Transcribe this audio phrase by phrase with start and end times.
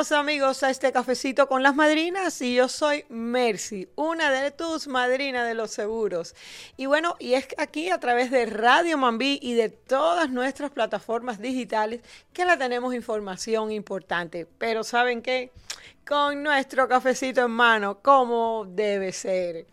[0.00, 5.46] Amigos a este cafecito con las madrinas y yo soy Mercy, una de tus madrinas
[5.46, 6.34] de los seguros.
[6.78, 11.38] Y bueno, y es aquí a través de Radio Mambí y de todas nuestras plataformas
[11.38, 12.00] digitales
[12.32, 14.46] que la tenemos información importante.
[14.56, 15.52] Pero ¿saben qué?
[16.08, 19.66] Con nuestro cafecito en mano, como debe ser.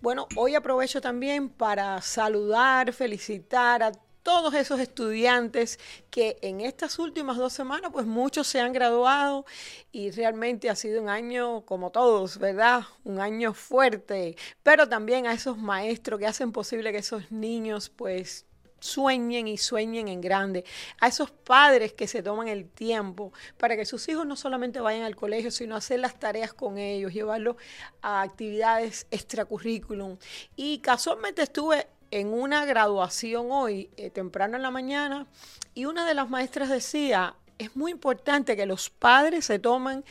[0.00, 3.92] Bueno, hoy aprovecho también para saludar, felicitar a
[4.26, 5.78] todos esos estudiantes
[6.10, 9.46] que en estas últimas dos semanas, pues muchos se han graduado
[9.92, 12.82] y realmente ha sido un año como todos, ¿verdad?
[13.04, 18.46] Un año fuerte, pero también a esos maestros que hacen posible que esos niños, pues
[18.80, 20.64] sueñen y sueñen en grande,
[21.00, 25.04] a esos padres que se toman el tiempo para que sus hijos no solamente vayan
[25.04, 27.56] al colegio, sino hacer las tareas con ellos, llevarlos
[28.02, 30.18] a actividades extracurrículum.
[30.56, 35.26] Y casualmente estuve en una graduación hoy, eh, temprano en la mañana,
[35.74, 40.04] y una de las maestras decía, es muy importante que los padres se tomen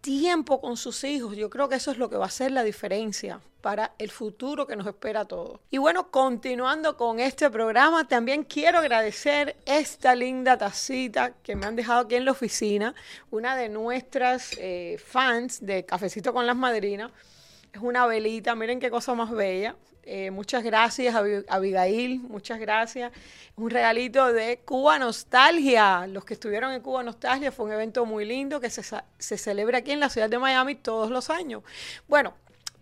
[0.00, 1.36] tiempo con sus hijos.
[1.36, 4.64] Yo creo que eso es lo que va a hacer la diferencia para el futuro
[4.64, 5.58] que nos espera a todos.
[5.70, 11.74] Y bueno, continuando con este programa, también quiero agradecer esta linda tacita que me han
[11.74, 12.94] dejado aquí en la oficina,
[13.32, 17.10] una de nuestras eh, fans de Cafecito con las Madrinas.
[17.72, 19.74] Es una velita, miren qué cosa más bella.
[20.08, 21.16] Eh, muchas gracias,
[21.48, 23.10] Abigail, muchas gracias.
[23.56, 26.06] Un regalito de Cuba Nostalgia.
[26.06, 28.82] Los que estuvieron en Cuba Nostalgia fue un evento muy lindo que se,
[29.18, 31.64] se celebra aquí en la ciudad de Miami todos los años.
[32.06, 32.34] Bueno,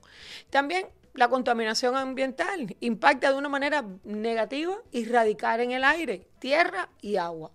[0.49, 6.89] También la contaminación ambiental impacta de una manera negativa y radical en el aire, tierra
[7.01, 7.51] y agua.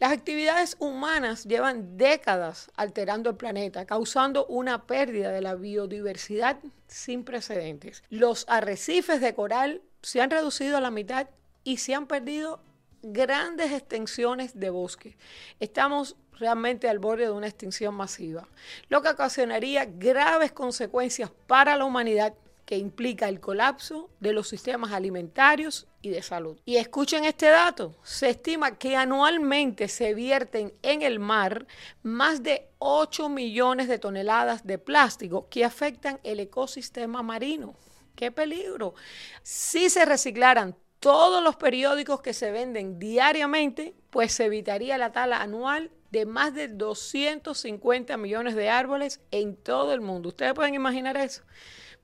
[0.00, 6.58] Las actividades humanas llevan décadas alterando el planeta, causando una pérdida de la biodiversidad
[6.88, 8.02] sin precedentes.
[8.10, 11.28] Los arrecifes de coral se han reducido a la mitad
[11.62, 12.60] y se han perdido
[13.02, 15.16] grandes extensiones de bosque.
[15.60, 18.48] Estamos realmente al borde de una extinción masiva,
[18.88, 24.92] lo que ocasionaría graves consecuencias para la humanidad que implica el colapso de los sistemas
[24.92, 26.58] alimentarios y de salud.
[26.64, 31.66] Y escuchen este dato, se estima que anualmente se vierten en el mar
[32.02, 37.74] más de 8 millones de toneladas de plástico que afectan el ecosistema marino.
[38.14, 38.94] ¡Qué peligro!
[39.42, 45.42] Si se reciclaran todos los periódicos que se venden diariamente, pues se evitaría la tala
[45.42, 50.28] anual de más de 250 millones de árboles en todo el mundo.
[50.28, 51.42] ¿Ustedes pueden imaginar eso?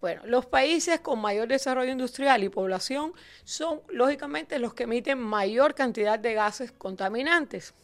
[0.00, 3.12] Bueno, los países con mayor desarrollo industrial y población
[3.44, 7.74] son lógicamente los que emiten mayor cantidad de gases contaminantes.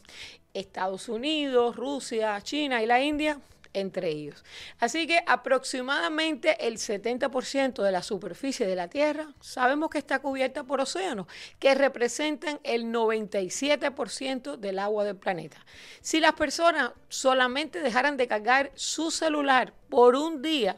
[0.53, 3.39] Estados Unidos, Rusia, China y la India
[3.73, 4.43] entre ellos.
[4.79, 10.63] Así que aproximadamente el 70% de la superficie de la Tierra sabemos que está cubierta
[10.63, 11.27] por océanos,
[11.59, 15.63] que representan el 97% del agua del planeta.
[16.01, 20.77] Si las personas solamente dejaran de cargar su celular por un día,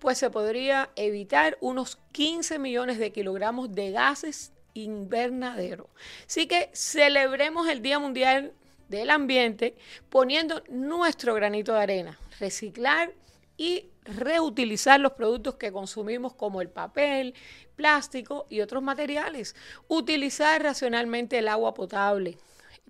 [0.00, 5.88] pues se podría evitar unos 15 millones de kilogramos de gases invernadero.
[6.26, 8.52] Así que celebremos el Día Mundial
[8.88, 9.76] del Ambiente
[10.08, 13.12] poniendo nuestro granito de arena, reciclar
[13.56, 17.34] y reutilizar los productos que consumimos como el papel,
[17.76, 19.54] plástico y otros materiales,
[19.86, 22.38] utilizar racionalmente el agua potable,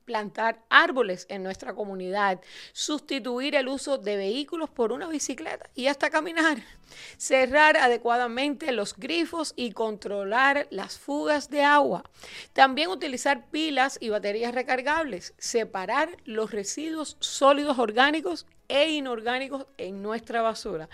[0.04, 2.40] plantar árboles en nuestra comunidad,
[2.72, 6.58] sustituir el uso de vehículos por una bicicleta y hasta caminar,
[7.16, 12.04] cerrar adecuadamente los grifos y controlar las fugas de agua.
[12.52, 20.42] También utilizar pilas y baterías recargables, separar los residuos sólidos orgánicos e inorgánicos en nuestra
[20.42, 20.88] basura.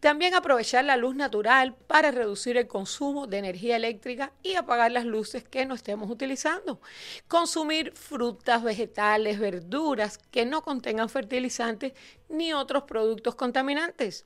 [0.00, 5.04] También aprovechar la luz natural para reducir el consumo de energía eléctrica y apagar las
[5.04, 6.80] luces que no estemos utilizando.
[7.28, 11.92] Consumir frutas, vegetales, verduras que no contengan fertilizantes
[12.30, 14.24] ni otros productos contaminantes.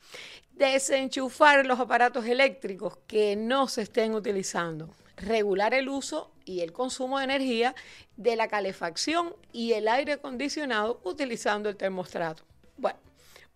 [0.53, 7.19] Desenchufar los aparatos eléctricos que no se estén utilizando regular el uso y el consumo
[7.19, 7.75] de energía
[8.17, 12.45] de la calefacción y el aire acondicionado utilizando el termostrato.
[12.77, 12.99] Bueno,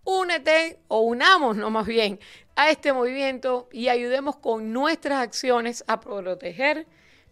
[0.05, 2.19] únete o unamos, no más bien,
[2.55, 6.87] a este movimiento y ayudemos con nuestras acciones a proteger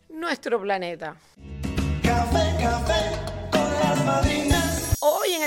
[0.08, 1.16] nuestro planeta.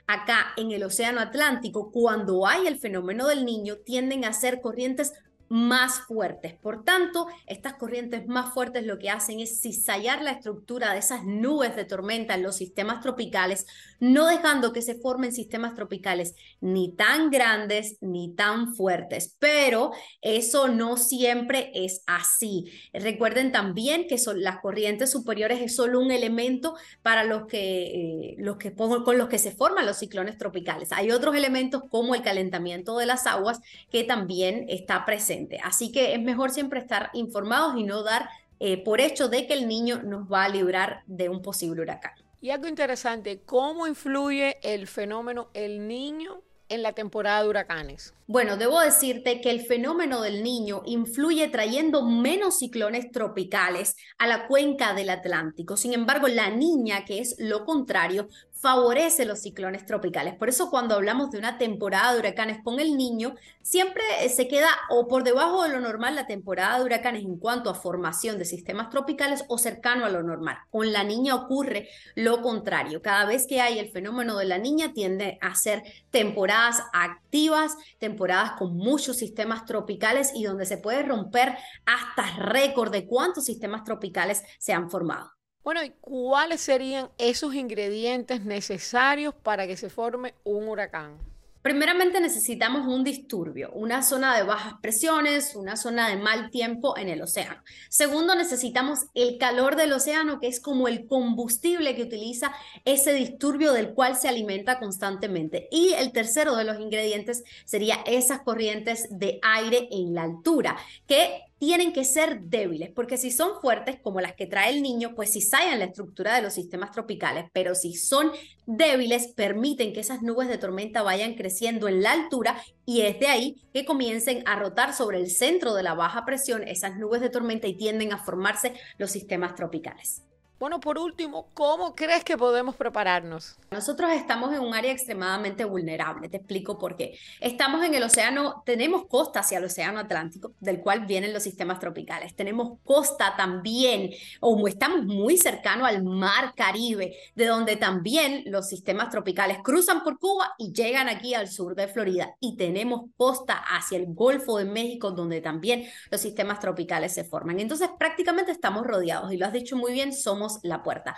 [0.06, 5.12] acá en el Océano Atlántico, cuando hay el fenómeno del niño, tienden a ser corrientes
[5.50, 6.54] más fuertes.
[6.54, 11.24] Por tanto, estas corrientes más fuertes lo que hacen es cizallar la estructura de esas
[11.24, 13.66] nubes de tormenta en los sistemas tropicales,
[13.98, 19.34] no dejando que se formen sistemas tropicales ni tan grandes ni tan fuertes.
[19.40, 19.90] Pero
[20.22, 22.70] eso no siempre es así.
[22.92, 28.36] Recuerden también que son, las corrientes superiores es solo un elemento para los que, eh,
[28.38, 30.92] los que con los que se forman los ciclones tropicales.
[30.92, 36.14] Hay otros elementos como el calentamiento de las aguas que también está presente Así que
[36.14, 38.28] es mejor siempre estar informados y no dar
[38.58, 42.12] eh, por hecho de que el niño nos va a librar de un posible huracán.
[42.42, 48.14] Y algo interesante, ¿cómo influye el fenómeno el niño en la temporada de huracanes?
[48.26, 54.46] Bueno, debo decirte que el fenómeno del niño influye trayendo menos ciclones tropicales a la
[54.46, 55.76] cuenca del Atlántico.
[55.76, 58.28] Sin embargo, la niña, que es lo contrario,
[58.60, 60.34] favorece los ciclones tropicales.
[60.34, 64.48] Por eso cuando hablamos de una temporada de huracanes con el niño, siempre eh, se
[64.48, 68.36] queda o por debajo de lo normal la temporada de huracanes en cuanto a formación
[68.38, 70.58] de sistemas tropicales o cercano a lo normal.
[70.70, 73.00] Con la niña ocurre lo contrario.
[73.00, 78.52] Cada vez que hay el fenómeno de la niña tiende a ser temporadas activas, temporadas
[78.58, 84.42] con muchos sistemas tropicales y donde se puede romper hasta récord de cuántos sistemas tropicales
[84.58, 85.39] se han formado.
[85.62, 91.18] Bueno, ¿y cuáles serían esos ingredientes necesarios para que se forme un huracán?
[91.60, 97.10] Primeramente necesitamos un disturbio, una zona de bajas presiones, una zona de mal tiempo en
[97.10, 97.62] el océano.
[97.90, 102.50] Segundo, necesitamos el calor del océano, que es como el combustible que utiliza
[102.86, 105.68] ese disturbio del cual se alimenta constantemente.
[105.70, 111.42] Y el tercero de los ingredientes sería esas corrientes de aire en la altura, que
[111.60, 115.34] tienen que ser débiles, porque si son fuertes, como las que trae el niño, pues
[115.34, 118.32] en la estructura de los sistemas tropicales, pero si son
[118.64, 123.26] débiles, permiten que esas nubes de tormenta vayan creciendo en la altura y es de
[123.26, 127.28] ahí que comiencen a rotar sobre el centro de la baja presión esas nubes de
[127.28, 130.22] tormenta y tienden a formarse los sistemas tropicales.
[130.60, 133.56] Bueno, por último, ¿cómo crees que podemos prepararnos?
[133.70, 137.18] Nosotros estamos en un área extremadamente vulnerable, te explico por qué.
[137.40, 141.78] Estamos en el océano, tenemos costa hacia el océano Atlántico, del cual vienen los sistemas
[141.78, 142.36] tropicales.
[142.36, 149.08] Tenemos costa también, o estamos muy cercano al mar Caribe, de donde también los sistemas
[149.08, 152.36] tropicales cruzan por Cuba y llegan aquí al sur de Florida.
[152.38, 157.60] Y tenemos costa hacia el Golfo de México, donde también los sistemas tropicales se forman.
[157.60, 161.16] Entonces, prácticamente estamos rodeados, y lo has dicho muy bien, somos la puerta.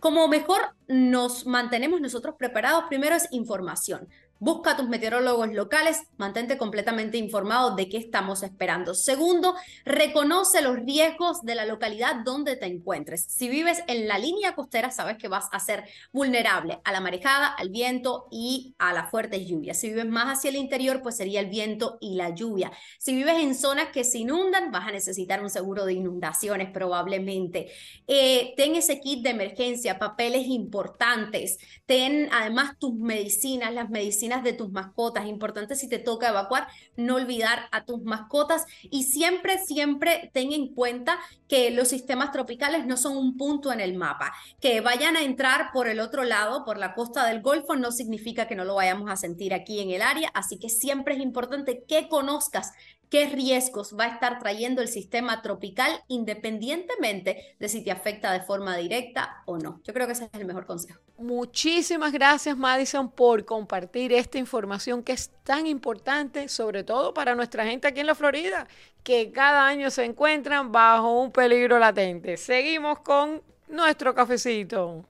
[0.00, 4.08] Como mejor nos mantenemos nosotros preparados, primero es información.
[4.44, 8.94] Busca a tus meteorólogos locales, mantente completamente informado de qué estamos esperando.
[8.94, 9.54] Segundo,
[9.86, 13.24] reconoce los riesgos de la localidad donde te encuentres.
[13.24, 17.46] Si vives en la línea costera, sabes que vas a ser vulnerable a la marejada,
[17.46, 19.80] al viento y a las fuertes lluvias.
[19.80, 22.70] Si vives más hacia el interior, pues sería el viento y la lluvia.
[22.98, 27.72] Si vives en zonas que se inundan, vas a necesitar un seguro de inundaciones probablemente.
[28.06, 31.56] Eh, ten ese kit de emergencia, papeles importantes.
[31.86, 35.26] Ten además tus medicinas, las medicinas de tus mascotas.
[35.26, 40.74] Importante si te toca evacuar, no olvidar a tus mascotas y siempre, siempre ten en
[40.74, 44.32] cuenta que los sistemas tropicales no son un punto en el mapa.
[44.60, 48.48] Que vayan a entrar por el otro lado, por la costa del Golfo, no significa
[48.48, 50.30] que no lo vayamos a sentir aquí en el área.
[50.34, 52.72] Así que siempre es importante que conozcas
[53.14, 58.40] qué riesgos va a estar trayendo el sistema tropical independientemente de si te afecta de
[58.40, 59.80] forma directa o no.
[59.84, 60.98] Yo creo que ese es el mejor consejo.
[61.16, 67.64] Muchísimas gracias Madison por compartir esta información que es tan importante, sobre todo para nuestra
[67.64, 68.66] gente aquí en la Florida,
[69.04, 72.36] que cada año se encuentran bajo un peligro latente.
[72.36, 75.04] Seguimos con nuestro cafecito.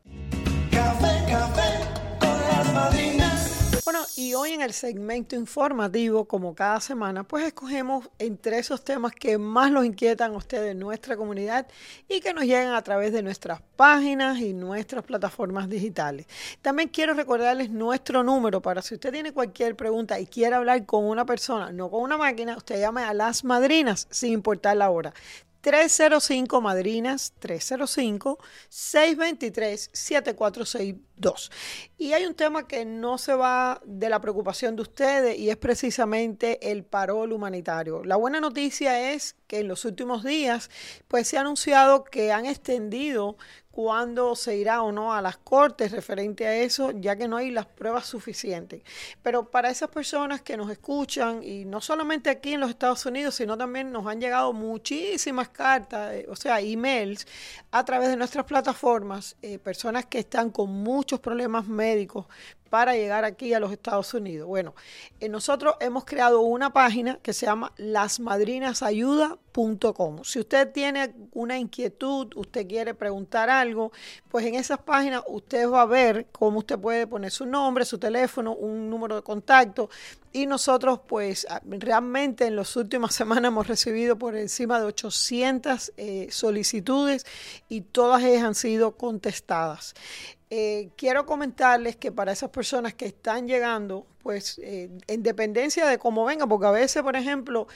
[0.70, 2.74] Café, café con las
[4.16, 9.38] y hoy en el segmento informativo, como cada semana, pues escogemos entre esos temas que
[9.38, 11.66] más los inquietan a ustedes en nuestra comunidad
[12.08, 16.26] y que nos llegan a través de nuestras páginas y nuestras plataformas digitales.
[16.62, 21.04] También quiero recordarles nuestro número para si usted tiene cualquier pregunta y quiere hablar con
[21.04, 25.14] una persona, no con una máquina, usted llame a las madrinas sin importar la hora.
[25.64, 31.50] 305 Madrinas 305 623 7462.
[32.04, 35.56] Y hay un tema que no se va de la preocupación de ustedes y es
[35.56, 38.04] precisamente el parol humanitario.
[38.04, 40.68] La buena noticia es que en los últimos días
[41.08, 43.38] pues se ha anunciado que han extendido
[43.74, 47.50] cuándo se irá o no a las cortes referente a eso, ya que no hay
[47.50, 48.82] las pruebas suficientes.
[49.20, 53.34] Pero para esas personas que nos escuchan, y no solamente aquí en los Estados Unidos,
[53.34, 57.26] sino también nos han llegado muchísimas cartas, eh, o sea, emails,
[57.72, 61.93] a través de nuestras plataformas, eh, personas que están con muchos problemas médicos
[62.74, 64.48] para llegar aquí a los Estados Unidos.
[64.48, 64.74] Bueno,
[65.20, 70.24] eh, nosotros hemos creado una página que se llama lasmadrinasayuda.com.
[70.24, 73.92] Si usted tiene una inquietud, usted quiere preguntar algo,
[74.28, 77.98] pues en esas páginas usted va a ver cómo usted puede poner su nombre, su
[77.98, 79.88] teléfono, un número de contacto
[80.34, 86.26] y nosotros pues realmente en las últimas semanas hemos recibido por encima de 800 eh,
[86.30, 87.24] solicitudes
[87.68, 89.94] y todas ellas han sido contestadas.
[90.50, 95.98] Eh, quiero comentarles que para esas personas que están llegando, pues eh, en dependencia de
[95.98, 97.66] cómo vengan, porque a veces, por ejemplo,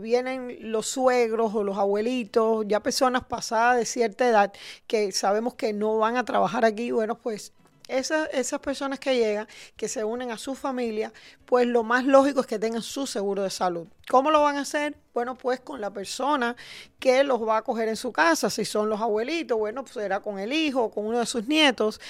[0.00, 4.52] vienen los suegros o los abuelitos, ya personas pasadas de cierta edad,
[4.86, 7.52] que sabemos que no van a trabajar aquí, bueno, pues
[7.88, 11.12] esas, esas personas que llegan, que se unen a su familia,
[11.44, 13.86] pues lo más lógico es que tengan su seguro de salud.
[14.08, 14.96] ¿Cómo lo van a hacer?
[15.14, 16.56] Bueno, pues con la persona
[16.98, 18.50] que los va a coger en su casa.
[18.50, 22.00] Si son los abuelitos, bueno, pues será con el hijo con uno de sus nietos.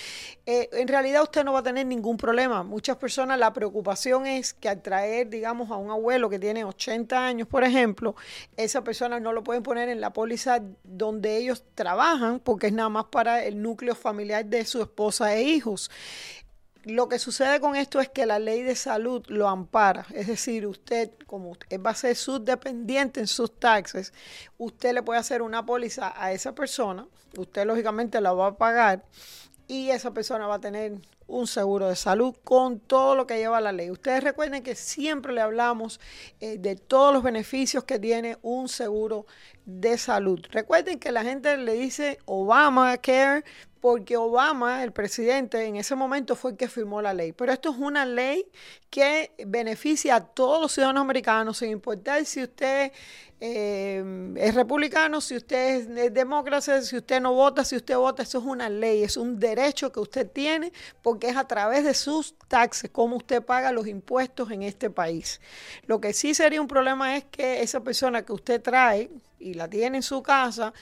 [0.47, 2.63] Eh, en realidad usted no va a tener ningún problema.
[2.63, 7.27] Muchas personas la preocupación es que al traer, digamos, a un abuelo que tiene 80
[7.27, 8.17] años, por ejemplo,
[8.57, 12.89] esa persona no lo pueden poner en la póliza donde ellos trabajan porque es nada
[12.89, 15.91] más para el núcleo familiar de su esposa e hijos
[16.85, 20.67] lo que sucede con esto es que la ley de salud lo ampara, es decir,
[20.67, 24.13] usted, como usted va a ser subdependiente en sus taxes,
[24.59, 29.05] usted le puede hacer una póliza a esa persona, usted lógicamente la va a pagar
[29.67, 33.61] y esa persona va a tener un seguro de salud con todo lo que lleva
[33.61, 33.91] la ley.
[33.91, 36.01] Ustedes recuerden que siempre le hablamos
[36.41, 39.27] eh, de todos los beneficios que tiene un seguro
[39.65, 40.41] de salud.
[40.51, 43.45] Recuerden que la gente le dice Obamacare
[43.85, 47.33] porque Obama, el presidente, en ese momento fue el que firmó la ley.
[47.33, 48.47] Pero esto es una ley
[48.89, 52.93] que beneficia a todos los ciudadanos americanos, sin importar si usted
[53.41, 58.39] eh, es republicano, si usted es demócrata, si usted no vota, si usted vota, eso
[58.39, 60.73] es una ley, es un derecho que usted tiene
[61.03, 65.43] porque es a través de sus taxes, cómo usted paga los impuestos en este país.
[65.87, 69.69] Lo que sí sería un problema es que esa persona que usted trae y la
[69.69, 70.73] tiene en su casa,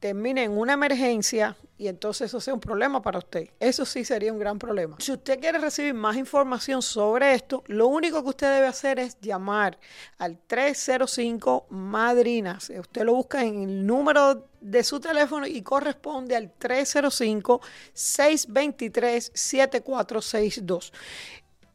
[0.00, 3.48] termine en una emergencia y entonces eso sea un problema para usted.
[3.58, 4.96] Eso sí sería un gran problema.
[4.98, 9.18] Si usted quiere recibir más información sobre esto, lo único que usted debe hacer es
[9.20, 9.78] llamar
[10.18, 12.70] al 305 Madrinas.
[12.70, 17.60] Usted lo busca en el número de su teléfono y corresponde al 305
[17.94, 20.92] 623 7462.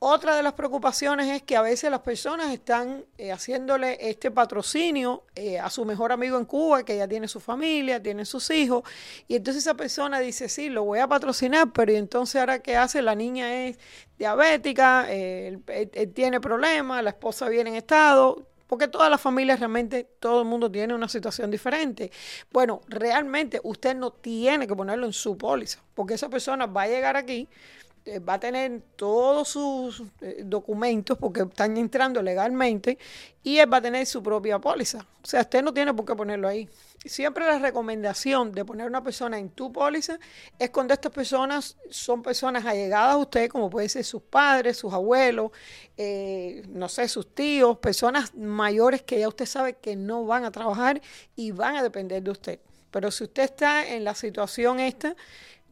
[0.08, 5.24] Otra de las preocupaciones es que a veces las personas están eh, haciéndole este patrocinio
[5.34, 8.84] eh, a su mejor amigo en Cuba, que ya tiene su familia, tiene sus hijos,
[9.28, 12.78] y entonces esa persona dice, sí, lo voy a patrocinar, pero ¿y entonces ahora qué
[12.78, 13.02] hace?
[13.02, 13.80] La niña es
[14.20, 20.08] diabética, eh, él, tiene problemas, la esposa viene en estado, porque todas las familias realmente,
[20.20, 22.12] todo el mundo tiene una situación diferente.
[22.52, 26.88] Bueno, realmente usted no tiene que ponerlo en su póliza, porque esa persona va a
[26.88, 27.85] llegar aquí eh,
[28.28, 33.00] va a tener todos sus eh, documentos porque están entrando legalmente
[33.42, 35.06] y él va a tener su propia póliza.
[35.24, 36.70] O sea, usted no tiene por qué ponerlo ahí.
[37.04, 40.20] Siempre la recomendación de poner una persona en tu póliza
[40.58, 44.94] es cuando estas personas son personas allegadas a usted, como pueden ser sus padres, sus
[44.94, 45.52] abuelos,
[45.98, 50.52] eh, no sé, sus tíos, personas mayores que ya usted sabe que no van a
[50.52, 51.02] trabajar
[51.36, 52.60] y van a depender de usted.
[52.92, 55.16] Pero si usted está en la situación esta,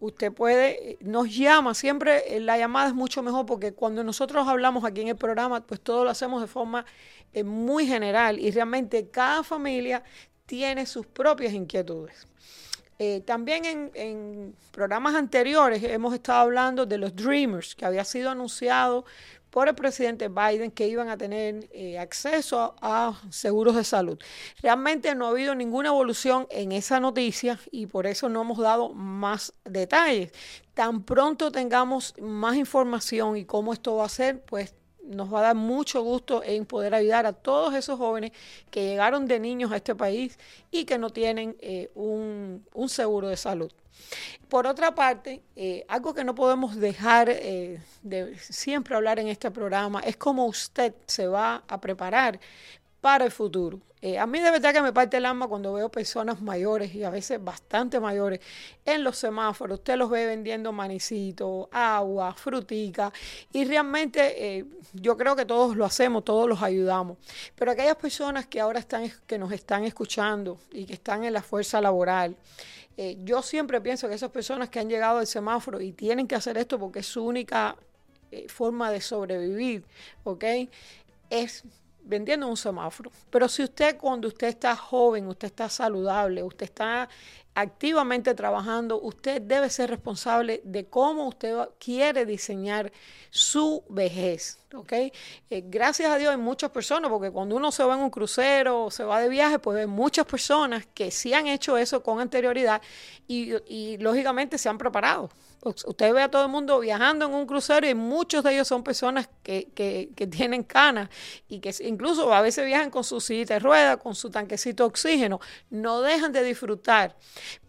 [0.03, 4.83] usted puede, nos llama, siempre eh, la llamada es mucho mejor porque cuando nosotros hablamos
[4.83, 6.86] aquí en el programa, pues todo lo hacemos de forma
[7.31, 10.04] eh, muy general y realmente cada familia
[10.45, 12.27] tiene sus propias inquietudes.
[12.99, 18.30] Eh, también en, en, programas anteriores hemos estado hablando de los Dreamers, que había sido
[18.30, 19.06] anunciado
[19.53, 24.17] por el presidente Biden que iban a tener eh, acceso a, seguros de salud.
[24.63, 28.95] Realmente no ha habido ninguna evolución en esa noticia y por eso no hemos dado
[28.95, 30.31] más detalles.
[30.73, 35.43] Tan pronto tengamos más información y cómo esto va a ser, pues nos va a
[35.43, 38.31] dar mucho gusto en poder ayudar a todos esos jóvenes
[38.71, 40.37] que llegaron de niños a este país
[40.71, 43.71] y que no tienen eh, un seguro de salud.
[44.49, 49.49] Por otra parte, eh, algo que no podemos dejar eh, de siempre hablar en este
[49.49, 52.39] programa es cómo usted se va a preparar
[53.03, 53.81] para el futuro.
[54.01, 57.03] Eh, a mí de verdad que me parte el alma cuando veo personas mayores y
[57.03, 58.39] a veces bastante mayores
[58.85, 59.79] en los semáforos.
[59.79, 63.11] Usted los ve vendiendo manicitos, agua, frutica
[63.51, 67.17] y realmente yo creo que todos lo hacemos, todos los ayudamos.
[67.55, 71.41] Pero aquellas personas que ahora están, que nos están escuchando y que están en la
[71.41, 72.37] fuerza laboral,
[72.95, 76.35] eh, yo siempre pienso que esas personas que han llegado al semáforo y tienen que
[76.35, 77.75] hacer esto porque es su única
[78.31, 79.83] eh, forma de sobrevivir,
[80.23, 80.43] ¿ok?
[81.29, 81.63] Es
[82.03, 83.11] vendiendo un semáforo.
[83.29, 87.09] Pero si usted cuando usted está joven, usted está saludable, usted está
[87.55, 92.91] activamente trabajando, usted debe ser responsable de cómo usted quiere diseñar
[93.29, 94.59] su vejez.
[94.75, 94.91] ¿ok?
[94.91, 95.11] Eh,
[95.65, 98.91] gracias a Dios hay muchas personas, porque cuando uno se va en un crucero o
[98.91, 102.81] se va de viaje, pues hay muchas personas que sí han hecho eso con anterioridad
[103.27, 105.29] y, lógicamente se han preparado.
[105.63, 108.83] Usted ve a todo el mundo viajando en un crucero y muchos de ellos son
[108.83, 111.09] personas que, que, que tienen canas
[111.47, 114.87] y que incluso a veces viajan con su silla de rueda, con su tanquecito de
[114.89, 115.39] oxígeno.
[115.69, 117.15] No dejan de disfrutar.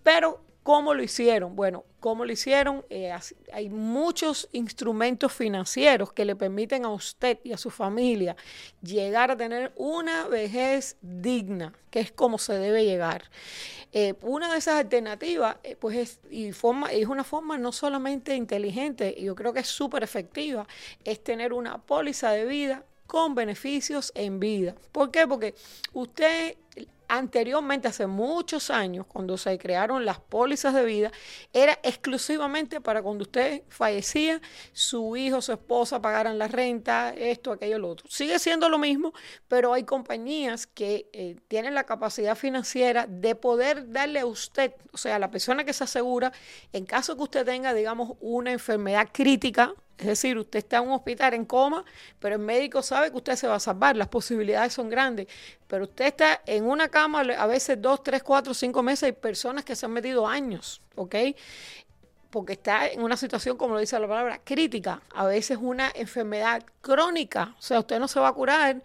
[0.02, 1.56] Pero ¿Cómo lo hicieron?
[1.56, 2.86] Bueno, ¿cómo lo hicieron?
[2.88, 3.12] Eh,
[3.52, 8.34] hay muchos instrumentos financieros que le permiten a usted y a su familia
[8.80, 13.30] llegar a tener una vejez digna, que es como se debe llegar.
[13.92, 19.14] Eh, una de esas alternativas, eh, pues es, y es una forma no solamente inteligente,
[19.20, 20.66] yo creo que es súper efectiva,
[21.04, 24.74] es tener una póliza de vida con beneficios en vida.
[24.92, 25.26] ¿Por qué?
[25.26, 25.54] Porque
[25.92, 26.56] usted
[27.08, 31.12] anteriormente, hace muchos años, cuando se crearon las pólizas de vida,
[31.52, 34.40] era exclusivamente para cuando usted fallecía,
[34.72, 38.08] su hijo, su esposa pagaran la renta, esto, aquello, lo otro.
[38.08, 39.12] Sigue siendo lo mismo,
[39.48, 44.98] pero hay compañías que eh, tienen la capacidad financiera de poder darle a usted, o
[44.98, 46.32] sea, a la persona que se asegura,
[46.72, 50.92] en caso que usted tenga, digamos, una enfermedad crítica, es decir, usted está en un
[50.92, 51.84] hospital en coma,
[52.18, 55.26] pero el médico sabe que usted se va a salvar, las posibilidades son grandes,
[55.68, 59.64] pero usted está en una cama a veces dos, tres, cuatro, cinco meses, hay personas
[59.64, 61.14] que se han metido años, ¿ok?
[62.34, 66.64] porque está en una situación, como lo dice la palabra, crítica, a veces una enfermedad
[66.80, 68.82] crónica, o sea, usted no se va a curar,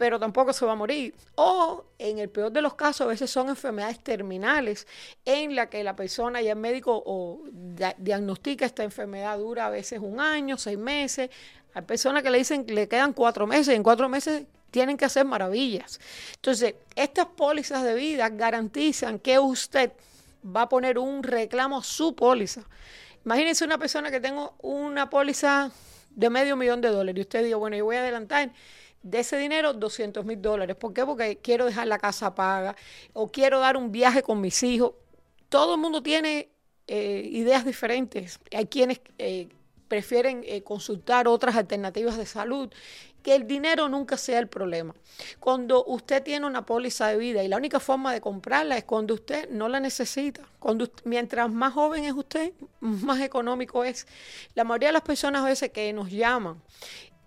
[0.00, 1.14] pero tampoco se va a morir.
[1.34, 4.86] O en el peor de los casos, a veces son enfermedades terminales
[5.26, 7.42] en la que la persona y el médico o
[7.98, 11.28] diagnostica esta enfermedad dura a veces un año, seis meses.
[11.74, 15.04] Hay personas que le dicen que le quedan cuatro meses en cuatro meses tienen que
[15.04, 16.00] hacer maravillas.
[16.36, 19.92] Entonces, estas pólizas de vida garantizan que usted
[20.44, 22.62] va a poner un reclamo a su póliza.
[23.26, 25.70] Imagínense una persona que tengo una póliza
[26.08, 28.50] de medio millón de dólares y usted dice, bueno, yo voy a adelantar
[29.02, 30.76] de ese dinero 200 mil dólares.
[30.76, 31.04] ¿Por qué?
[31.04, 32.76] Porque quiero dejar la casa paga
[33.12, 34.92] o quiero dar un viaje con mis hijos.
[35.48, 36.50] Todo el mundo tiene
[36.86, 38.38] eh, ideas diferentes.
[38.52, 39.48] Hay quienes eh,
[39.88, 42.70] prefieren eh, consultar otras alternativas de salud
[43.22, 44.94] que el dinero nunca sea el problema.
[45.38, 49.14] Cuando usted tiene una póliza de vida y la única forma de comprarla es cuando
[49.14, 50.42] usted no la necesita.
[50.58, 54.06] Cuando mientras más joven es usted, más económico es.
[54.54, 56.62] La mayoría de las personas a veces que nos llaman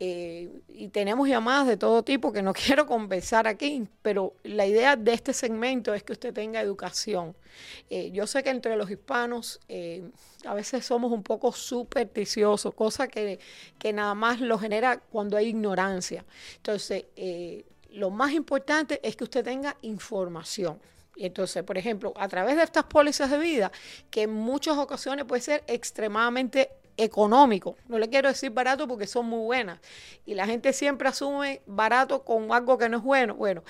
[0.05, 4.97] eh, y tenemos llamadas de todo tipo que no quiero conversar aquí, pero la idea
[4.97, 7.33] de este segmento es que usted tenga educación.
[7.89, 10.03] Eh, yo sé que entre los hispanos eh,
[10.45, 13.39] a veces somos un poco supersticiosos, cosa que,
[13.79, 16.25] que, nada más lo genera cuando hay ignorancia.
[16.57, 17.05] Entonces,
[17.91, 20.81] lo más importante es que usted tenga información.
[21.15, 23.71] Entonces, por ejemplo, a través de estas pólizas de vida,
[24.09, 27.75] que en muchas ocasiones puede ser extremadamente económico.
[27.87, 29.79] No le quiero decir barato porque son muy buenas.
[30.25, 33.35] Y la gente siempre asume barato con algo que no es bueno.
[33.35, 33.63] Bueno,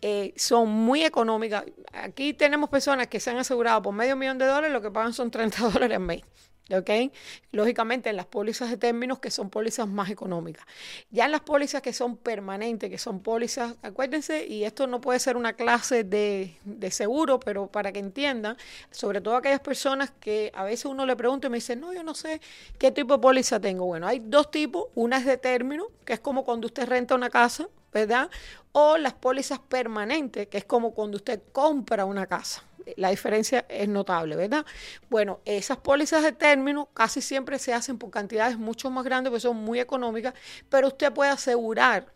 [0.00, 1.64] eh, son muy económicas.
[1.92, 5.12] Aquí tenemos personas que se han asegurado por medio millón de dólares, lo que pagan
[5.12, 6.22] son 30 dólares al mes.
[6.70, 7.12] ¿Ok?
[7.50, 10.64] Lógicamente en las pólizas de términos que son pólizas más económicas.
[11.10, 15.18] Ya en las pólizas que son permanentes, que son pólizas, acuérdense, y esto no puede
[15.18, 18.56] ser una clase de, de, seguro, pero para que entiendan,
[18.90, 22.02] sobre todo aquellas personas que a veces uno le pregunta y me dice, no, yo
[22.02, 22.40] no sé
[22.78, 23.86] qué tipo de póliza tengo.
[23.86, 27.30] Bueno, hay dos tipos, una es de término, que es como cuando usted renta una
[27.30, 28.30] casa, ¿verdad?
[28.72, 32.62] O las pólizas permanentes, que es como cuando usted compra una casa
[32.96, 34.64] la diferencia es notable, ¿verdad?
[35.10, 39.40] Bueno, esas pólizas de término casi siempre se hacen por cantidades mucho más grandes, porque
[39.40, 40.34] son muy económicas,
[40.68, 42.12] pero usted puede asegurar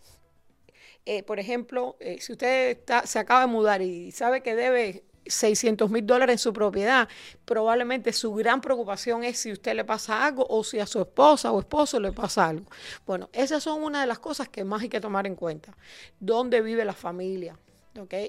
[1.09, 5.89] eh, por ejemplo, eh, si usted se acaba de mudar y sabe que debe 600
[5.91, 7.09] mil dólares en su propiedad,
[7.45, 11.53] probablemente su gran preocupación es si usted le pasa algo o si a su esposa
[11.53, 12.67] o esposo le pasa algo.
[13.07, 15.77] Bueno, esas son una de las cosas que más hay que tomar en cuenta.
[16.19, 17.57] ¿Dónde vive la familia?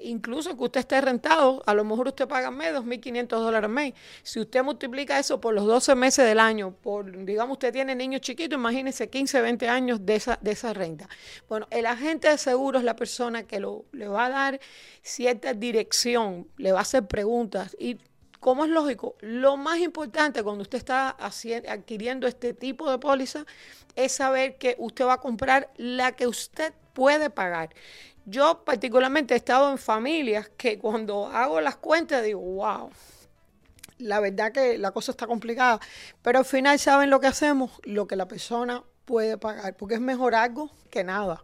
[0.04, 3.94] Incluso que usted esté rentado, a lo mejor usted paga mes 2.500 dólares al mes.
[4.22, 8.20] Si usted multiplica eso por los 12 meses del año, por, digamos, usted tiene niños
[8.20, 11.08] chiquitos, imagínese 15, 20 años de esa, de esa renta.
[11.48, 14.60] Bueno, el agente de seguros es la persona que lo, le va a dar
[15.02, 17.98] cierta dirección, le va a hacer preguntas y
[18.40, 23.44] como es lógico, lo más importante cuando usted está adquiriendo este tipo de póliza
[23.96, 27.70] es saber que usted va a comprar la que usted puede pagar.
[28.30, 32.90] Yo particularmente he estado en familias que cuando hago las cuentas digo, wow,
[33.96, 35.80] la verdad que la cosa está complicada,
[36.20, 40.00] pero al final saben lo que hacemos, lo que la persona puede pagar, porque es
[40.02, 41.42] mejor algo que nada.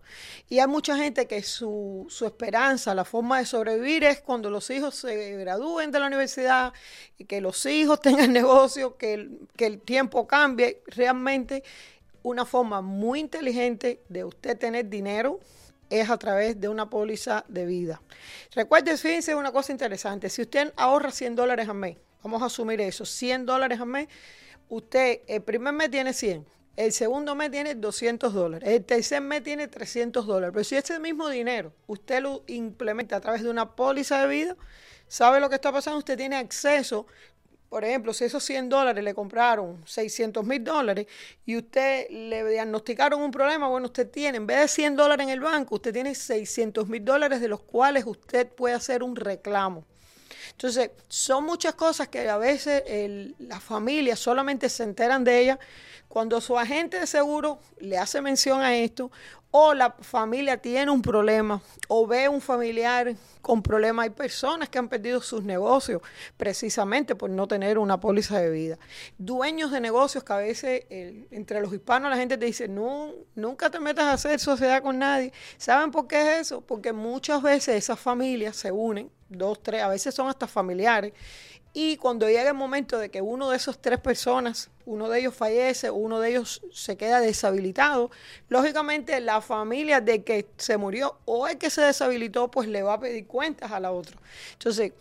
[0.50, 4.68] Y hay mucha gente que su, su esperanza, la forma de sobrevivir es cuando los
[4.68, 6.74] hijos se gradúen de la universidad,
[7.16, 10.82] y que los hijos tengan negocio, que que el tiempo cambie.
[10.88, 11.64] Realmente
[12.22, 15.40] una forma muy inteligente de usted tener dinero
[16.00, 18.02] es a través de una póliza de vida.
[18.54, 22.80] Recuerde, fíjense una cosa interesante, si usted ahorra 100 dólares al mes, vamos a asumir
[22.80, 24.08] eso, 100 dólares al mes,
[24.68, 29.42] usted el primer mes tiene 100, el segundo mes tiene 200 dólares, el tercer mes
[29.42, 33.76] tiene 300 dólares, pero si ese mismo dinero usted lo implementa a través de una
[33.76, 34.56] póliza de vida,
[35.06, 35.98] ¿sabe lo que está pasando?
[35.98, 37.06] Usted tiene acceso
[37.74, 41.08] por ejemplo, si esos 100 dólares le compraron 600 mil dólares
[41.44, 45.30] y usted le diagnosticaron un problema, bueno, usted tiene, en vez de 100 dólares en
[45.30, 49.84] el banco, usted tiene 600 mil dólares de los cuales usted puede hacer un reclamo.
[50.52, 52.84] Entonces, son muchas cosas que a veces
[53.40, 55.58] las familias solamente se enteran de ellas
[56.14, 59.10] cuando su agente de seguro le hace mención a esto
[59.50, 64.04] o la familia tiene un problema o ve un familiar con problemas.
[64.04, 66.00] Hay personas que han perdido sus negocios
[66.36, 68.78] precisamente por no tener una póliza de vida.
[69.18, 73.68] Dueños de negocios que a veces entre los hispanos la gente te dice, no, nunca
[73.68, 75.32] te metas a hacer sociedad con nadie.
[75.56, 76.60] ¿Saben por qué es eso?
[76.60, 81.12] Porque muchas veces esas familias se unen, dos, tres, a veces son hasta familiares
[81.76, 85.34] y cuando llega el momento de que uno de esas tres personas, uno de ellos
[85.34, 88.12] fallece, uno de ellos se queda deshabilitado,
[88.48, 92.94] lógicamente la familia de que se murió o el que se deshabilitó, pues le va
[92.94, 94.16] a pedir cuentas a la otra.
[94.52, 94.92] Entonces,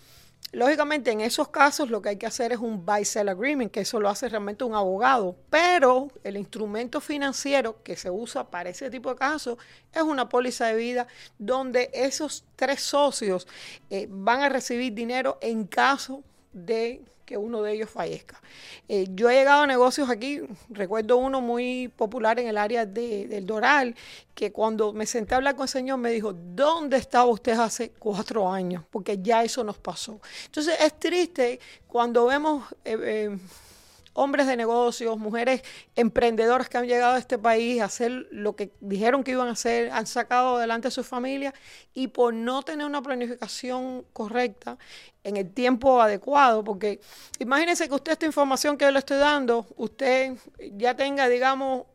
[0.54, 4.00] Lógicamente, en esos casos lo que hay que hacer es un buy-sell agreement, que eso
[4.00, 9.10] lo hace realmente un abogado, pero el instrumento financiero que se usa para ese tipo
[9.10, 9.58] de casos
[9.92, 11.08] es una póliza de vida
[11.40, 13.48] donde esos tres socios
[13.90, 18.42] eh, van a recibir dinero en caso de que uno de ellos fallezca.
[18.88, 23.46] Eh, yo he llegado a negocios aquí, recuerdo uno muy popular en el área del
[23.46, 23.96] Doral,
[24.36, 27.92] que cuando me senté a hablar con el señor me dijo, ¿dónde estaba usted hace
[27.92, 28.84] cuatro años?
[28.90, 30.20] Porque ya eso nos pasó.
[30.46, 32.66] Entonces es triste cuando vemos...
[32.84, 33.38] Eh, eh,
[34.14, 35.62] hombres de negocios, mujeres
[35.96, 39.52] emprendedoras que han llegado a este país a hacer lo que dijeron que iban a
[39.52, 41.54] hacer, han sacado adelante a su familia
[41.94, 44.78] y por no tener una planificación correcta
[45.24, 47.00] en el tiempo adecuado, porque
[47.40, 50.34] imagínense que usted esta información que yo le estoy dando, usted
[50.74, 51.86] ya tenga, digamos,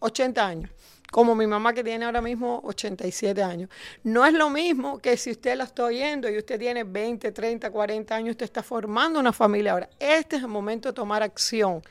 [0.00, 0.70] 80 eh, años
[1.10, 3.70] como mi mamá que tiene ahora mismo 87 años.
[4.02, 7.70] No es lo mismo que si usted la está oyendo y usted tiene 20, 30,
[7.70, 9.88] 40 años, usted está formando una familia ahora.
[9.98, 11.82] Este es el momento de tomar acción.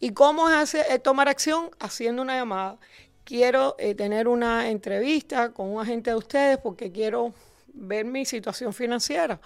[0.00, 1.70] ¿Y cómo es hacer, eh, tomar acción?
[1.78, 2.78] Haciendo una llamada.
[3.24, 7.34] Quiero eh, tener una entrevista con un agente de ustedes porque quiero
[7.74, 9.40] ver mi situación financiera.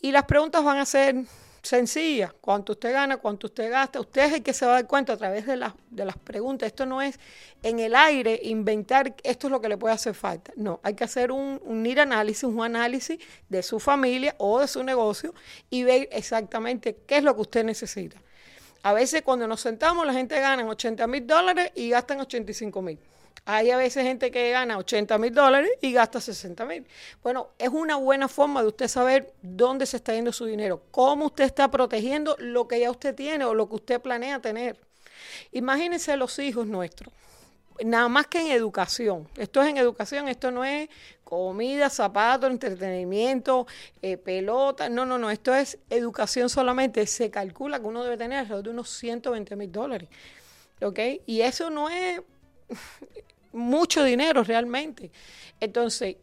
[0.00, 1.16] Y las preguntas van a ser
[1.64, 4.86] sencilla, cuánto usted gana, cuánto usted gasta, usted es el que se va a dar
[4.86, 5.58] cuenta a través de,
[5.90, 6.66] de las preguntas.
[6.66, 7.18] Esto no es
[7.62, 10.52] en el aire inventar esto es lo que le puede hacer falta.
[10.56, 14.82] No, hay que hacer un, un análisis, un análisis de su familia o de su
[14.82, 15.34] negocio
[15.70, 18.20] y ver exactamente qué es lo que usted necesita.
[18.82, 22.98] A veces cuando nos sentamos la gente gana 80 mil dólares y gastan 85 mil.
[23.46, 26.86] Hay a veces gente que gana 80 mil dólares y gasta 60 mil.
[27.22, 31.26] Bueno, es una buena forma de usted saber dónde se está yendo su dinero, cómo
[31.26, 34.78] usted está protegiendo lo que ya usted tiene o lo que usted planea tener.
[35.52, 37.12] Imagínense los hijos nuestros,
[37.84, 39.28] nada más que en educación.
[39.36, 40.88] Esto es en educación, esto no es
[41.22, 43.66] comida, zapatos, entretenimiento,
[44.00, 44.88] eh, pelota.
[44.88, 47.06] No, no, no, esto es educación solamente.
[47.06, 50.08] Se calcula que uno debe tener alrededor de unos 120 mil dólares.
[50.80, 50.98] ¿Ok?
[51.26, 52.20] Y eso no es
[53.52, 55.10] mucho dinero realmente.
[55.60, 56.16] Entonces,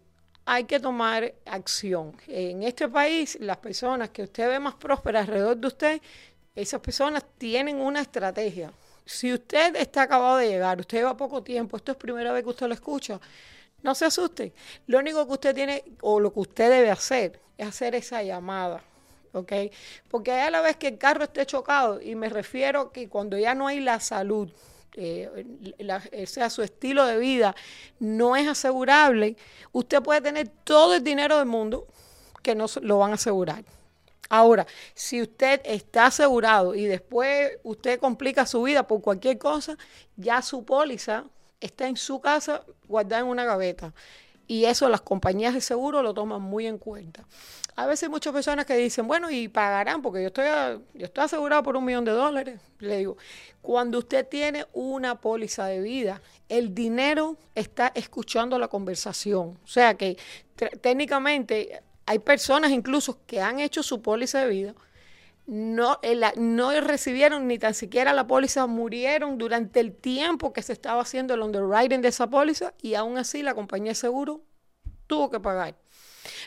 [0.45, 2.15] hay que tomar acción.
[2.27, 6.01] En este país, las personas que usted ve más prósperas alrededor de usted,
[6.55, 8.73] esas personas tienen una estrategia.
[9.05, 12.49] Si usted está acabado de llegar, usted lleva poco tiempo, esto es primera vez que
[12.49, 13.19] usted lo escucha,
[13.81, 14.53] no se asuste.
[14.87, 18.83] Lo único que usted tiene o lo que usted debe hacer es hacer esa llamada.
[19.33, 19.53] ¿ok?
[20.09, 23.55] Porque a la vez que el carro esté chocado, y me refiero que cuando ya
[23.55, 24.51] no hay la salud,
[24.95, 27.55] eh, sea su estilo de vida
[27.99, 29.37] no es asegurable,
[29.71, 31.87] usted puede tener todo el dinero del mundo
[32.41, 33.63] que no lo van a asegurar.
[34.29, 39.77] Ahora, si usted está asegurado y después usted complica su vida por cualquier cosa,
[40.15, 41.25] ya su póliza
[41.59, 43.93] está en su casa guardada en una gaveta.
[44.47, 47.25] Y eso las compañías de seguro lo toman muy en cuenta.
[47.81, 50.45] A veces muchas personas que dicen, bueno, y pagarán porque yo estoy,
[50.93, 52.61] yo estoy asegurado por un millón de dólares.
[52.77, 53.17] Le digo,
[53.59, 59.57] cuando usted tiene una póliza de vida, el dinero está escuchando la conversación.
[59.63, 60.15] O sea que
[60.79, 64.75] técnicamente hay personas incluso que han hecho su póliza de vida,
[65.47, 65.99] no,
[66.37, 71.33] no recibieron ni tan siquiera la póliza, murieron durante el tiempo que se estaba haciendo
[71.33, 74.41] el underwriting de esa póliza y aún así la compañía de seguro
[75.07, 75.75] tuvo que pagar.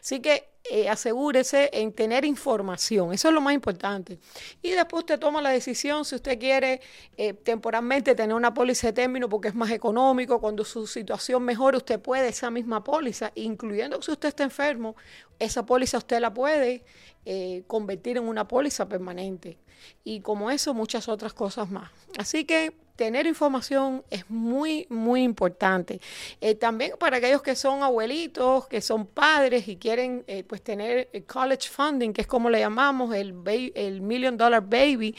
[0.01, 4.19] Así que eh, asegúrese en tener información, eso es lo más importante.
[4.63, 6.81] Y después usted toma la decisión si usted quiere
[7.19, 11.77] eh, temporalmente tener una póliza de término porque es más económico, cuando su situación mejore
[11.77, 14.97] usted puede esa misma póliza, incluyendo si usted está enfermo,
[15.39, 16.83] esa póliza usted la puede
[17.27, 19.59] eh, convertir en una póliza permanente.
[20.05, 21.91] Y como eso, muchas otras cosas más.
[22.19, 26.01] Así que tener información es muy, muy importante.
[26.41, 31.11] Eh, también para aquellos que son abuelitos, que son padres y quieren eh, pues tener
[31.27, 33.35] college funding, que es como le llamamos, el,
[33.75, 35.17] el Million Dollar Baby,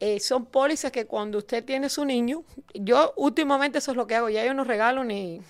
[0.00, 4.16] eh, son pólizas que cuando usted tiene su niño, yo últimamente eso es lo que
[4.16, 5.40] hago, ya yo no regalo ni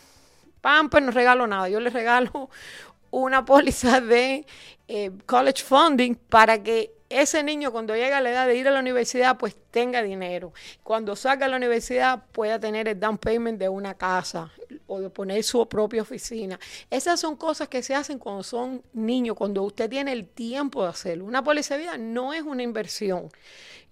[0.61, 2.51] pamper, no regalo nada, yo les regalo
[3.11, 4.47] una póliza de
[5.27, 8.81] college funding para que ese niño cuando llega a la edad de ir a la
[8.81, 10.53] universidad, pues tenga dinero.
[10.83, 14.51] Cuando salga a la universidad pueda tener el down payment de una casa
[14.87, 16.59] o de poner su propia oficina.
[16.91, 20.89] Esas son cosas que se hacen cuando son niños, cuando usted tiene el tiempo de
[20.89, 21.25] hacerlo.
[21.25, 23.29] Una póliza de vida no es una inversión.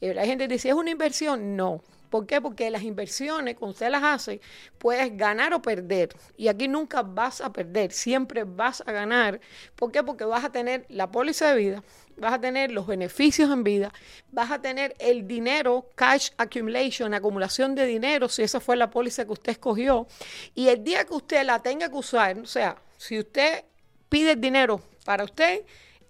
[0.01, 1.57] La gente dice, ¿es una inversión?
[1.57, 1.83] No.
[2.11, 2.42] ¿Por qué?
[2.42, 4.42] Porque las inversiones, cuando usted las hace,
[4.77, 6.11] puedes ganar o perder.
[6.37, 9.40] Y aquí nunca vas a perder, siempre vas a ganar.
[9.77, 10.03] ¿Por qué?
[10.03, 11.83] Porque vas a tener la póliza de vida,
[12.16, 13.92] vas a tener los beneficios en vida,
[14.31, 19.25] vas a tener el dinero, cash accumulation, acumulación de dinero, si esa fue la póliza
[19.25, 20.07] que usted escogió.
[20.55, 23.64] Y el día que usted la tenga que usar, o sea, si usted
[24.09, 25.64] pide el dinero para usted,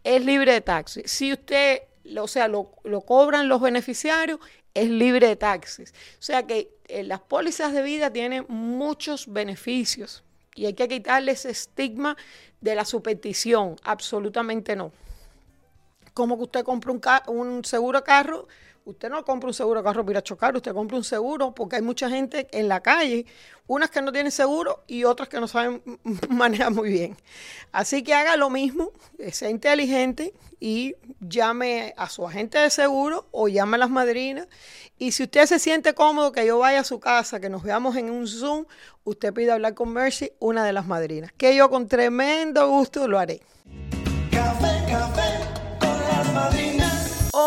[0.04, 1.10] es libre de taxis.
[1.10, 1.82] Si usted,
[2.18, 2.72] o sea, lo,
[3.06, 4.40] cobran los beneficiarios,
[4.74, 5.92] es libre de taxis.
[6.18, 11.32] O sea que eh, las pólizas de vida tienen muchos beneficios y hay que quitarle
[11.32, 12.16] ese estigma
[12.60, 13.76] de la superstición.
[13.84, 14.92] Absolutamente no.
[16.14, 16.92] Como que usted compra
[17.26, 18.46] un, seguro carro,
[18.84, 21.82] Usted no compra un seguro de carro para chocar, usted compra un seguro porque hay
[21.82, 23.26] mucha gente en la calle,
[23.68, 25.80] unas que no tienen seguro y otras que no saben
[26.28, 27.16] manejar muy bien.
[27.70, 28.90] Así que haga lo mismo,
[29.30, 34.48] sea inteligente y llame a su agente de seguro o llame a las madrinas.
[34.98, 37.94] Y si usted se siente cómodo que yo vaya a su casa, que nos veamos
[37.94, 38.64] en un Zoom,
[39.04, 43.20] usted pide hablar con Mercy, una de las madrinas, que yo con tremendo gusto lo
[43.20, 43.42] haré.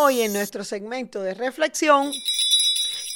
[0.07, 2.11] Hoy en nuestro segmento de reflexión,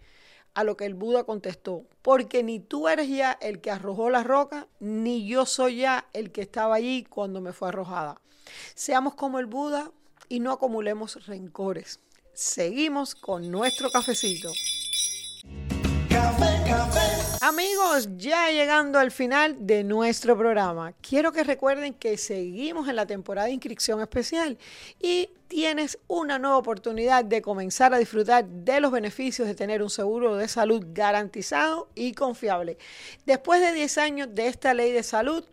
[0.54, 4.23] A lo que el Buda contestó, porque ni tú eres ya el que arrojó la
[4.23, 8.21] roca, ni yo soy ya el que estaba allí cuando me fue arrojada.
[8.76, 9.91] Seamos como el Buda
[10.30, 11.99] y no acumulemos rencores.
[12.34, 14.52] Seguimos con nuestro cafecito.
[17.45, 23.06] Amigos, ya llegando al final de nuestro programa, quiero que recuerden que seguimos en la
[23.06, 24.58] temporada de inscripción especial
[25.01, 29.89] y tienes una nueva oportunidad de comenzar a disfrutar de los beneficios de tener un
[29.89, 32.77] seguro de salud garantizado y confiable.
[33.25, 35.43] Después de 10 años de esta ley de salud,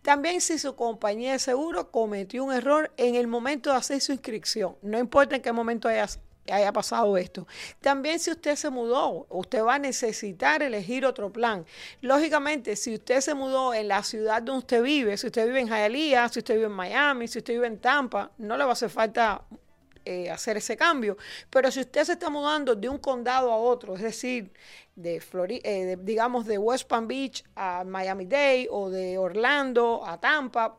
[0.03, 4.11] También si su compañía de seguro cometió un error en el momento de hacer su
[4.11, 6.07] inscripción, no importa en qué momento haya,
[6.51, 7.47] haya pasado esto.
[7.81, 11.65] También si usted se mudó, usted va a necesitar elegir otro plan.
[12.01, 15.67] Lógicamente, si usted se mudó en la ciudad donde usted vive, si usted vive en
[15.67, 18.73] Hialeah, si usted vive en Miami, si usted vive en Tampa, no le va a
[18.73, 19.43] hacer falta
[20.05, 21.17] eh, hacer ese cambio.
[21.49, 24.51] Pero si usted se está mudando de un condado a otro, es decir,
[24.95, 25.21] de,
[25.63, 30.77] eh, digamos de West Palm Beach a Miami Dade o de Orlando a Tampa,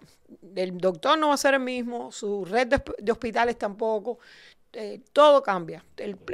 [0.54, 4.18] el doctor no va a ser el mismo, su red de, hospitales tampoco,
[4.72, 5.84] eh, todo cambia.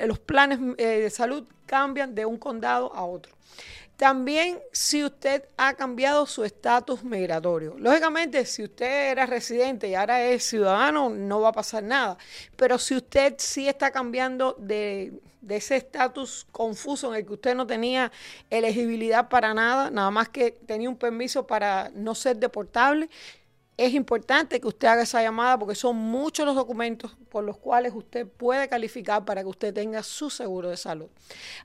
[0.07, 3.35] los planes de salud cambian de un condado a otro.
[4.01, 7.76] También si usted ha cambiado su estatus migratorio.
[7.78, 12.16] Lógicamente, si usted era residente y ahora es ciudadano, no va a pasar nada.
[12.57, 17.55] Pero si usted sí está cambiando de, de ese estatus confuso en el que usted
[17.55, 18.12] no tenía
[18.51, 23.09] elegibilidad para nada, nada más que tenía un permiso para no ser deportable,
[23.76, 27.95] es importante que usted haga esa llamada porque son muchos los documentos por los cuales
[27.95, 31.09] usted puede calificar para que usted tenga su seguro de salud.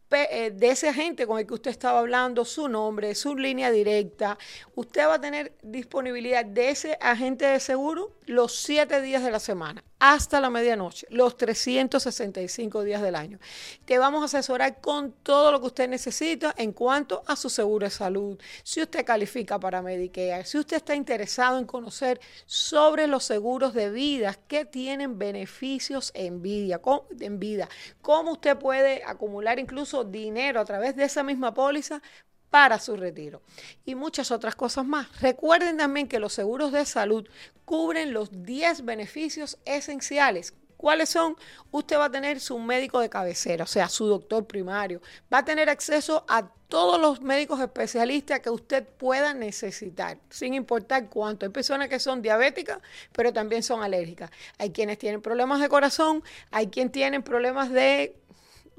[0.10, 4.38] de ese agente con el que usted estaba hablando, su nombre, su línea directa.
[4.76, 9.40] Usted va a tener disponibilidad de ese agente de seguro los siete días de la
[9.40, 13.40] semana, hasta la medianoche, los 365 días del año.
[13.86, 17.86] Te vamos a asesorar con todo lo que usted necesita en cuanto a su seguro
[17.86, 23.24] de salud, si usted califica para Medicare, si usted está interesado en conocer sobre los
[23.24, 26.80] seguros de vida que tienen beneficios en vida,
[27.20, 27.68] en vida,
[28.02, 32.02] cómo usted puede acumular incluso dinero a través de esa misma póliza
[32.50, 33.42] para su retiro
[33.86, 35.08] y muchas otras cosas más.
[35.22, 37.28] Recuerden también que los seguros de salud
[37.66, 40.54] cubren los 10 beneficios esenciales.
[40.80, 41.36] ¿Cuáles son?
[41.72, 45.02] Usted va a tener su médico de cabecera, o sea, su doctor primario.
[45.32, 51.10] Va a tener acceso a todos los médicos especialistas que usted pueda necesitar, sin importar
[51.10, 51.46] cuánto.
[51.46, 52.80] Hay personas que son diabéticas,
[53.12, 54.32] pero también son alérgicas.
[54.58, 58.16] Hay quienes tienen problemas de corazón, hay quienes tienen problemas de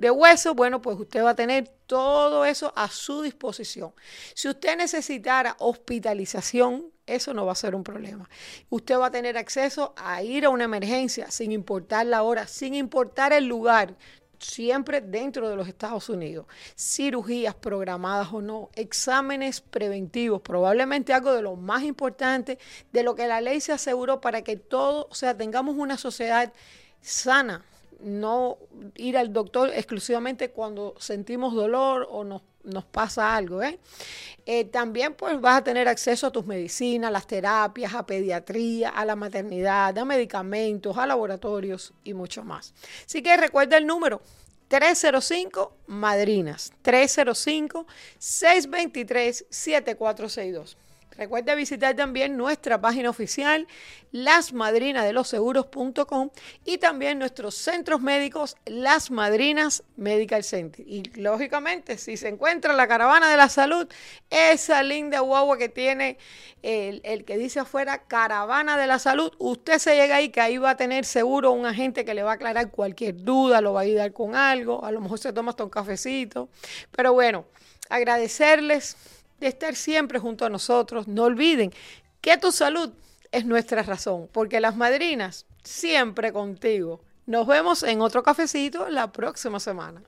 [0.00, 3.92] de hueso, bueno, pues usted va a tener todo eso a su disposición.
[4.32, 8.26] Si usted necesitara hospitalización, eso no va a ser un problema.
[8.70, 12.72] Usted va a tener acceso a ir a una emergencia sin importar la hora, sin
[12.72, 13.94] importar el lugar
[14.38, 16.46] siempre dentro de los Estados Unidos.
[16.78, 22.58] Cirugías programadas o no, exámenes preventivos, probablemente algo de lo más importante,
[22.90, 26.54] de lo que la ley se aseguró para que todo, o sea, tengamos una sociedad
[27.02, 27.66] sana,
[28.02, 28.58] no
[28.96, 33.62] ir al doctor exclusivamente cuando sentimos dolor o nos, nos pasa algo.
[33.62, 33.78] ¿eh?
[34.46, 34.64] ¿eh?
[34.64, 39.16] también pues vas a tener acceso a tus medicinas, las terapias, a pediatría, a la
[39.16, 42.74] maternidad, a medicamentos, a laboratorios y mucho más.
[43.06, 44.20] Así que recuerda el número
[44.68, 47.86] 305 Madrinas, 305
[48.18, 50.76] 623 7462.
[51.20, 53.68] Recuerda visitar también nuestra página oficial,
[54.10, 56.30] lasmadrinadeloseguros.com
[56.64, 60.82] y también nuestros centros médicos, Las Madrinas Medical Center.
[60.88, 63.86] Y lógicamente, si se encuentra la caravana de la salud,
[64.30, 66.16] esa linda guagua que tiene
[66.62, 70.56] el, el que dice afuera caravana de la salud, usted se llega ahí que ahí
[70.56, 73.80] va a tener seguro un agente que le va a aclarar cualquier duda, lo va
[73.80, 76.48] a ayudar con algo, a lo mejor se toma hasta un cafecito.
[76.92, 77.44] Pero bueno,
[77.90, 78.96] agradecerles
[79.40, 81.08] de estar siempre junto a nosotros.
[81.08, 81.72] No olviden
[82.20, 82.92] que tu salud
[83.32, 87.00] es nuestra razón, porque las madrinas siempre contigo.
[87.26, 90.02] Nos vemos en otro cafecito la próxima semana.